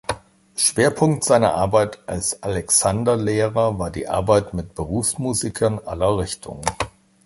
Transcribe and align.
Schwerpunkt 0.55 1.23
seiner 1.23 1.53
Arbeit 1.53 1.99
als 2.07 2.41
Alexander-Lehrer 2.41 3.77
war 3.77 3.91
die 3.91 4.07
Arbeit 4.07 4.51
mit 4.55 4.73
Berufsmusikern 4.73 5.77
aller 5.77 6.17
Richtungen. 6.17 6.65